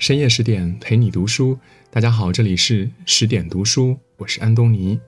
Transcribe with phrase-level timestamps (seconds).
[0.00, 1.58] 深夜十点陪你读书，
[1.90, 4.98] 大家好，这里是十点读书，我是安东尼。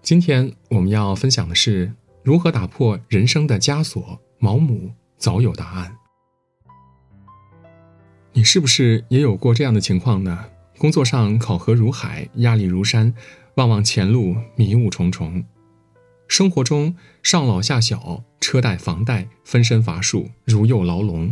[0.00, 1.92] 今天我们要分享的是
[2.22, 4.18] 如何打破人生的枷锁。
[4.38, 5.94] 毛姆早有答案。
[8.32, 10.46] 你是不是也有过这样的情况呢？
[10.78, 13.14] 工作上考核如海，压力如山，
[13.56, 15.44] 望望前路迷雾重重；
[16.26, 21.30] 生活中上老下小，车贷房贷，分身乏术，如入牢笼。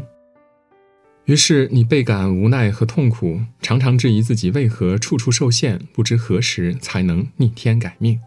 [1.26, 8.20] 于是你倍感无奈和痛苦，常常质疑自己为何处处受限，不知何时才能逆天改命。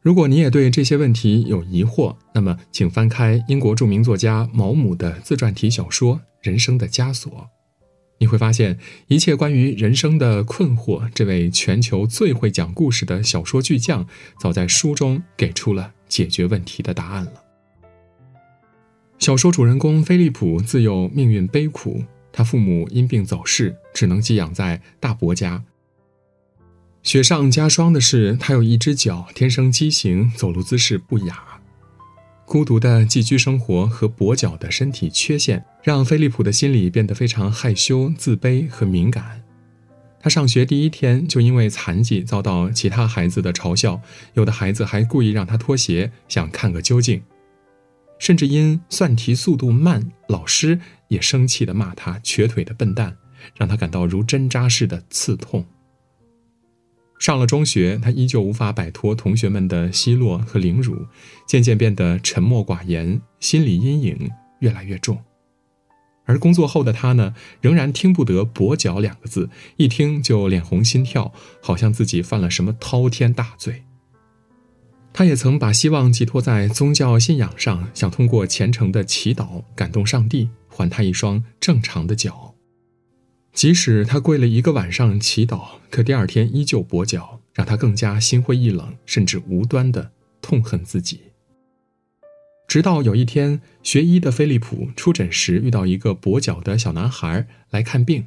[0.00, 7.32] 如果你也对这些问题有疑惑，那么请翻开英国著名作家毛姆的自传体小说《人生的枷锁》，
[8.18, 14.06] 你会发现一切关于人生的困惑，这位全球最会讲故事的小说巨匠，
[14.40, 17.45] 早在书中给出了解决问题的答案了。
[19.18, 25.64] 小说主人公菲利普自幼命运悲苦，他父母因病早逝，只能寄养在大伯家。
[27.02, 31.42] 雪上加霜的是，他有一只脚天生畸形，走路姿势不雅。
[32.44, 39.42] 孤独的寄居生活和跛脚的身体缺陷，让菲利普的心里变得非常害羞、自卑和敏感。
[40.20, 44.00] 他上学第一天就因为残疾遭到其他孩子的嘲笑，
[44.34, 47.22] 有的孩子还故意让他脱鞋，想看个究竟。
[48.18, 53.16] 甚至因算题速度慢，老师也生气地骂他瘸腿的笨蛋，
[53.56, 55.64] 让他感到如针扎似的刺痛。
[57.18, 61.06] 上了中学，他依旧无法摆脱同学们的奚落和凌辱，
[61.46, 65.18] 渐渐变得沉默寡言，心理阴影越来越重。
[66.26, 73.85] 而工作后的他呢，仍然听不得“跛脚”两个字，一听就脸红心跳，好像自己犯了什么滔天大罪。
[75.18, 82.54] 他也曾把希望寄托在宗教信仰上，想通过虔诚的祈祷感动上帝，还他一双正常的脚。
[83.54, 90.10] 即使他跪了一个晚上祈祷，可第二天依旧跛脚，让他更加心灰意冷，甚至无端的
[90.42, 91.22] 痛恨自己。
[92.68, 98.26] 直到有一天，学医的菲利普出诊时遇到一个跛脚的小男孩来看病。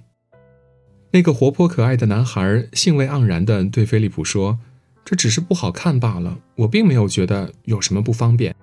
[1.11, 4.57] 那个活泼可爱的男孩兴味盎然地对菲利普说。
[5.09, 8.55] 这只是不好看罢了，我并没有觉得有什么不方便。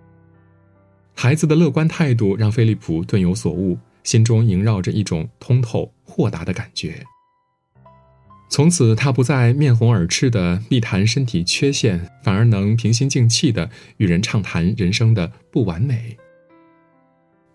[1.12, 7.04] 孩子的乐观态度让菲利普顿有所悟，心中萦绕着一种通透豁达的感觉。
[8.48, 16.16] 从此，他不再面红耳赤的避谈身体缺陷，反而能平心静气的与人畅谈人生的不完美。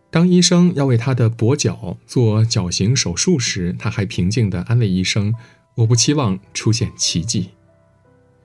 [0.09, 5.33] 当医生要为他的跛脚做矫形手术时，他还平静地安慰医生
[5.75, 7.51] ：“我不期望出现奇迹。”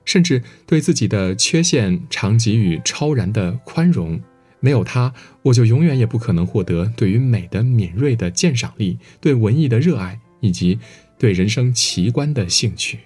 [0.07, 4.19] 甚至对自己的缺陷常给予超然的宽容，
[4.61, 10.79] 没有他，我就永远也不可能获得对于美的敏锐的鉴赏力，对文艺的热爱，以及
[11.19, 12.99] 对人生奇观的兴趣。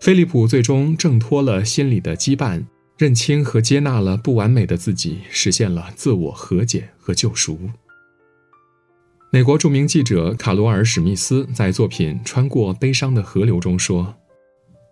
[0.00, 2.66] 菲利普最终挣脱了心理的羁绊，
[2.98, 7.58] 认清和接纳了不完美的自己，实现了自我和解和救赎。
[9.32, 14.14] 美国著名记者卡罗尔·史密斯在作品《穿过悲伤的河流》中说。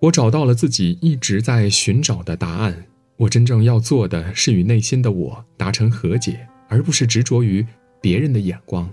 [0.01, 2.87] 我找到了自己一直在寻找的答案。
[3.19, 7.67] 我真正要做的是与内心的我达成和解，而不是执着于
[8.01, 8.91] 别人的眼光。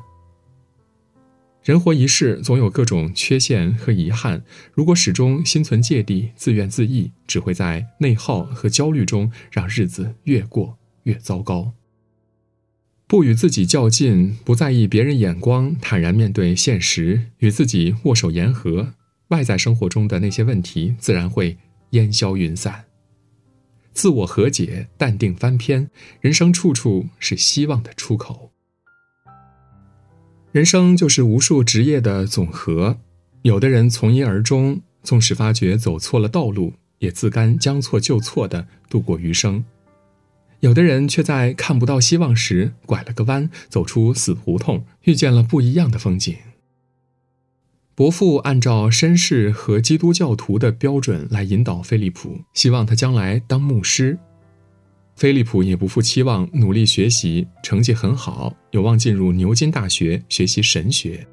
[1.62, 4.44] 人活一世，总有各种缺陷和遗憾。
[4.74, 11.74] 如果始终心存芥蒂、自怨自艾，只会在内耗和焦虑中让日子越过越糟糕。
[13.08, 18.94] 不与自己较劲，不在意别人眼光，坦然面对现实，与自己握手言和。
[19.34, 21.58] 外在生活中的那些问题自然会
[21.90, 22.86] 烟消云散。
[23.92, 25.90] 自我和解，淡定翻篇，
[26.22, 28.52] 人生处处是希望的出口。
[30.52, 33.00] 人生就是无数职业的总和，
[33.42, 39.64] 有的人从一而终，纵使发觉走错了道路，也自甘将错就错的度过余生；
[40.60, 46.36] 有的人却在看不到希望时拐了个弯，走出死胡同，遇见了不一样的风景。
[47.95, 54.17] 伯父按照绅士和基督教徒的标准来引导菲利普，希望他将来当牧师。
[55.16, 61.28] 菲利普也不负期望，努力学习，成绩很好，有望进入牛津大学学习神学。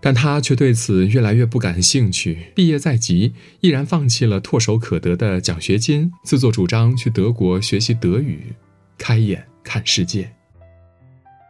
[0.00, 2.38] 但他却对此越来越不感兴趣。
[2.54, 8.54] 毕业在即，毅然放弃了唾手可得的奖学金，自作主张去德国学习德语，
[8.96, 10.37] 开眼看世界。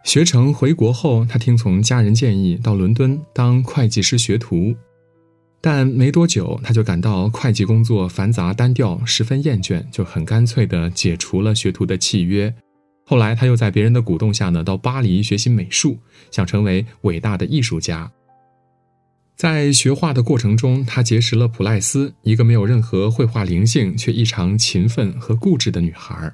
[0.08, 4.75] 学成回国后，他听从家人建议到伦敦当会计师学徒，
[5.60, 12.52] 但没多久他就感到会计工作繁杂单调，十分厌倦，就很干脆地解除了学徒的契约。
[13.05, 15.99] 后来他又在别人的鼓动下呢，到巴黎学习美术，
[16.31, 18.11] 想成为伟大的艺术家。
[19.37, 26.32] 在学画的过程中，他结识了普赖斯，一个没有任何绘画灵性却异常勤奋和固执的女孩。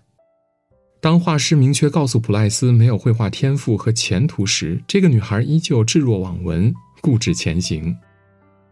[1.05, 7.95] 当画师明确告诉普赖斯没有绘画天赋和前途时，这个女孩依旧置若罔闻，固执前行。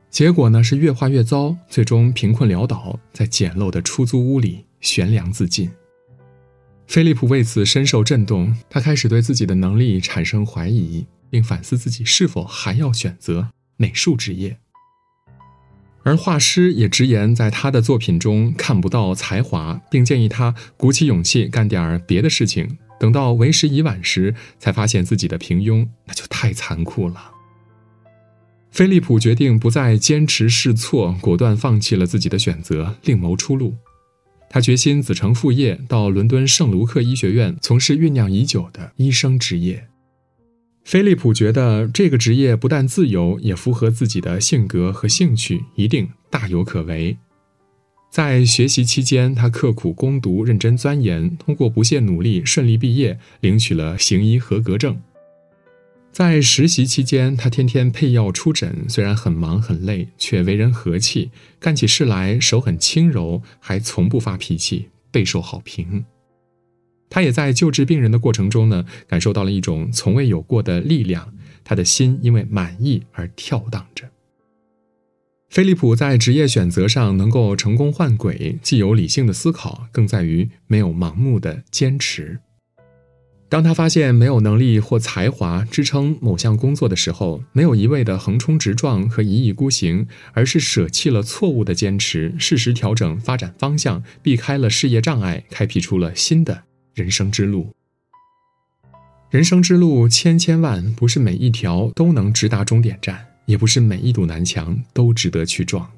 [0.08, 5.70] 结果呢是越画越糟，最终贫困潦倒，在简陋的出租屋里悬梁自尽。
[6.86, 13.46] 菲利普为此深受震动，他开始对自己的能力产生怀疑，并反思自己是否还要选择。
[13.76, 14.56] 美术职业，
[16.04, 22.78] 而画师也直言在他的作品中看不到才华，并建议他鼓起勇气干点别的事情。
[22.98, 27.30] 等到为时已晚时，才发现自己的平庸，那就太残酷了。
[28.70, 33.74] 菲利普决定不再坚持试错，果断放弃了自己的选择，另谋出路。
[34.48, 39.88] 他决心子承父业，到伦敦圣卢克医学院从事酝酿已久的医生职业。
[40.84, 47.16] 菲利普觉得这个职业不但自由，也符合自己的性格和兴趣，一定大有可为。
[48.10, 55.00] 在学习期间，他刻苦攻读，认真钻研，通过不懈努力，顺利毕业，领取了行医合格证。
[56.10, 66.04] 在实习期间，他天天配药出诊，虽然很忙很累，却为人和气，干起事来手很轻柔，还从不发脾气，备受好评。
[67.12, 71.34] 他也在救治病人的过程中呢，感受到了一种从未有过的力量。
[71.62, 74.08] 他的心因为满意而跳荡着。
[75.50, 82.40] 菲利普在职业选择上能够成功换轨，既有理性的思考，更在于没有盲目的坚持。
[83.50, 96.64] 当他发现没有能力或才华支撑某项工作的时候，没有一味的横冲直撞和一意孤行，而是舍弃了错误的坚持，适时调整发展方向，避开了事业障碍，开辟出了新的。
[96.94, 97.72] 人生之路，
[99.30, 105.90] 人生之路千千万，不是每一条都能直达终点站，也不是每一堵南墙都值得去撞。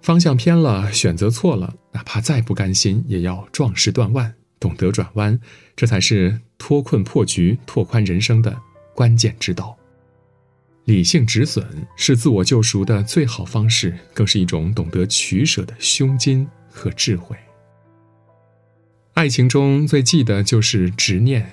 [0.00, 5.38] 方向偏了，选择错了，哪怕再不甘心，也要壮士断腕，懂得转弯，
[5.76, 8.60] 这才是脱困破局、拓宽人生的
[8.96, 9.78] 关键之道。
[10.86, 11.64] 理性止损
[11.96, 17.36] 是自我救赎的最好方式，更是一种懂得取舍的胸襟和智慧。
[19.14, 21.52] 爱情中最忌的就是执念，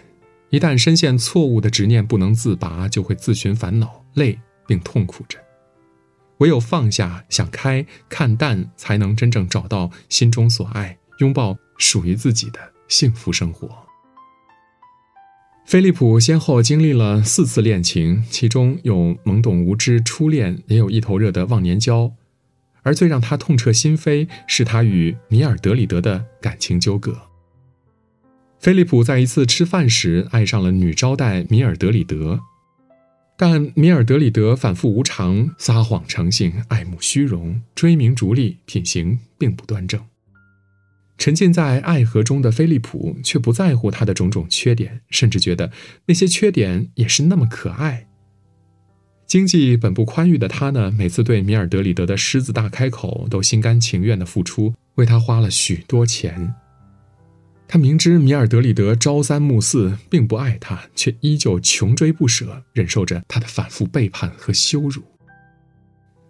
[0.50, 5.38] 一旦深陷错误的执念不能自拔，就会自寻烦恼、累并痛苦着。
[6.38, 13.70] 唯有放下、想开、看淡，才能真正找到心中所爱，拥抱属于自己的幸福生活。
[15.66, 22.14] 菲利普先后经历了四次恋情，其中有懵懂无知初恋，也有一头热的忘年交，
[22.84, 27.29] 而最让他痛彻心扉，是他与米尔德里德的感情纠葛。
[28.60, 32.42] 菲利普在一次吃饭时爱上了女招待米尔德里德，
[33.38, 40.02] 但米尔德里德反复无常、撒谎成性、爱慕虚荣、追名逐利，品行并不端正。
[41.18, 45.72] 沉浸在爱河中的菲利普却不在乎他的种种缺点，甚至觉得
[46.08, 48.08] 那些缺点也是那么可爱。
[49.26, 56.54] 经济本不宽裕的他呢，每次对米尔德里德的狮子大开口，都心甘情愿的付出，为他花了许多钱。
[57.72, 65.04] 他明知米尔德里德朝三暮四，并不爱他，却依旧穷追不舍，忍受着他的反复背叛和羞辱。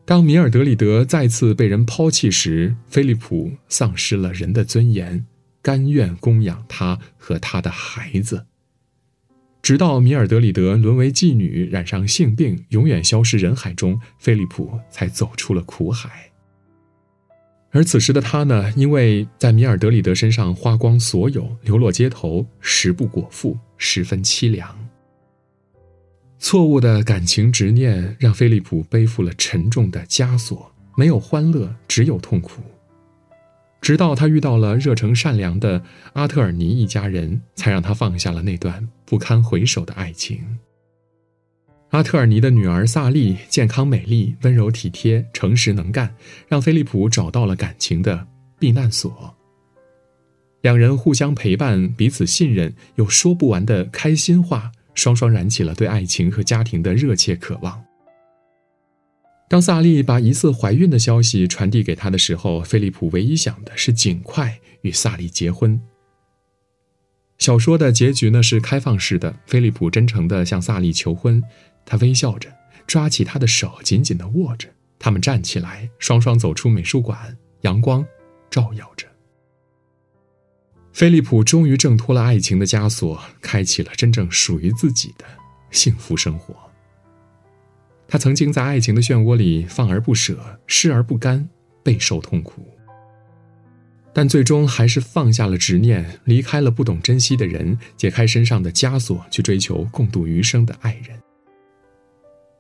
[0.04, 5.26] 当米尔德里德再次被人抛弃时，菲利普丧失了人的尊严，
[5.62, 8.46] 甘愿供养他和他的孩子，
[9.62, 16.29] 直到米尔德里德沦为妓女，染上性病，永远消失人海中，菲利普才走出了苦海。
[17.72, 24.76] 而此时的他呢，因为在米尔德里德身上花光所有，流落街头，食不果腹，十分凄凉。
[26.40, 32.62] 错误的感情执念让菲利普背负了沉重的枷锁，没有欢乐，只有痛苦。
[33.82, 35.84] 直到他遇到了热诚善良的
[36.14, 40.60] 阿特尔尼一家人，才让他放下了那段不堪回首的爱情。
[41.90, 46.16] 阿特尔尼的女儿萨莉健康美丽、温柔体贴、诚实能干，
[46.48, 48.28] 让菲利普找到了感情的
[48.60, 49.36] 避难所。
[50.62, 57.84] 两人互相陪伴，彼此信任，有说不完的开心话，双双燃起了对爱情和家庭的热切渴望。
[59.50, 65.82] 当萨利把疑似怀孕的消息传递给他的时候，菲利普唯一想的是尽快与萨利结婚。
[67.40, 71.42] 小说的结局呢是开放式的，菲利普真诚地向萨利求婚。
[71.90, 72.48] 他微笑着，
[72.86, 74.70] 抓起她的手，紧紧地握着。
[75.00, 77.36] 他们站起来，双双走出美术馆。
[77.62, 78.06] 阳光
[78.50, 79.08] 照耀着。
[80.94, 85.26] 菲利普终于挣脱了爱情的枷锁，开启了真正属于自己的
[85.72, 86.56] 幸福生活。
[88.08, 91.50] 他曾经在爱情的漩涡里放而不舍，失而不甘，
[91.84, 92.66] 备受痛苦，
[94.14, 101.19] 但最终还是放下了执念，离开了不懂珍惜的人，解开身上的枷锁，去追求共度余生的爱人。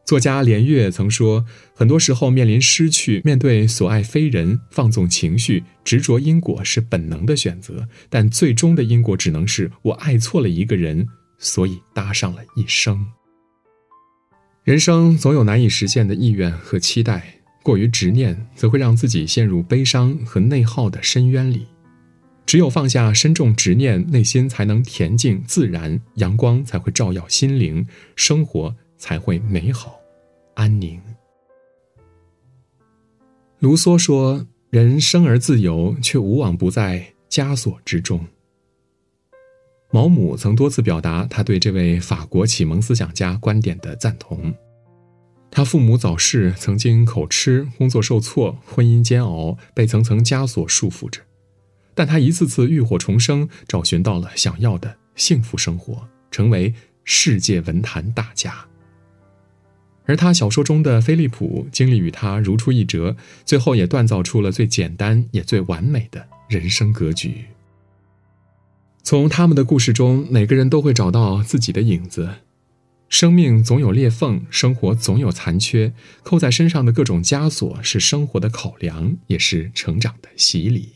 [0.10, 13.06] 作家连岳曾说：“很多时候面临失去，面对所爱非人，放纵情绪，执着因果是本能的选择，但最终的因果只能是我爱错了一个人，所以搭上了一生。
[14.64, 21.68] 人生总有难以实现的意愿和期待，过于执念则会让自己陷入悲伤和内耗的深渊里。
[22.48, 27.86] 只有放下深重执念，内心才能恬静自然，阳光才会照耀心灵，
[28.16, 29.98] 生活才会美好。”
[30.54, 31.02] 安宁。
[33.60, 38.26] 卢梭说：“人生而自由，却无往不在枷锁之中。”
[39.92, 44.54] 毛姆曾多次表达他对这位法国启蒙思想家观点的赞同。
[45.52, 51.20] 他父母早逝，曾经口吃，工作受挫，婚姻煎熬，被层层枷锁束缚着，
[51.96, 56.72] 但他一次次浴火重生，找寻到了想要的幸福生活，成为
[57.04, 58.69] 世界文坛大家。
[60.10, 67.46] 而他小说中的菲利普经历与他如出一辙，最后也锻造出了最简单也最完美的人生格局。
[69.04, 72.28] 从他们的故事中，每个人都会找到自己的影子。
[73.08, 80.90] 生命总有裂缝，生活总有残缺，扣在身上的各种枷锁是生活的考量，也是成长的洗礼。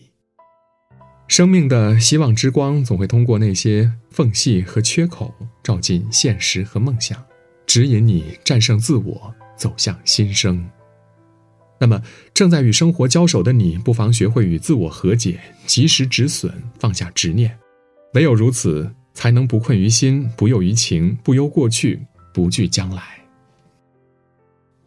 [1.27, 7.23] 生命的希望之光总会通过那些缝隙和缺口，照进现实和梦想。
[7.73, 10.63] 指引你战胜自我，走向新生。
[11.79, 11.99] 那么，
[12.31, 17.57] 正在与生活交手的你，不妨学会与自我和解，及时止损，放下执念。
[18.13, 21.99] 唯有如此，才能不困于心，不囿于情，不忧过去，
[22.31, 23.01] 不惧将来。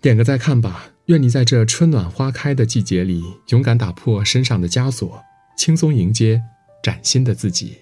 [0.00, 0.92] 点个再看吧。
[1.06, 5.20] 愿你在这春暖花开的季节里，勇敢打破身上的枷锁，
[5.58, 6.40] 轻松迎接
[6.84, 7.78] 崭新的自己。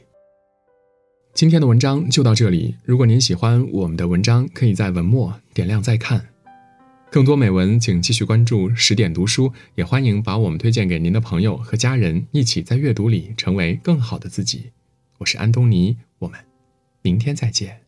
[1.35, 2.77] 今天的文章就到这里。
[2.85, 6.29] 如果您喜欢我们的文章，可以在文末点亮再看。
[7.11, 14.71] 更多美文，请继续关注十点读书，也欢迎把我们推荐给您的朋友和家人，一起在阅读里成为更好的自己。
[15.19, 16.39] 我是安东尼，我们
[17.03, 17.84] 明天再见。